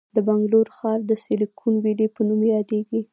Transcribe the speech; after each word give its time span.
د 0.15 0.17
بنګلور 0.27 0.67
ښار 0.77 0.99
د 1.05 1.11
سیلیکون 1.23 1.73
ویلي 1.83 2.07
په 2.15 2.21
نوم 2.27 2.41
یادیږي. 2.55 3.01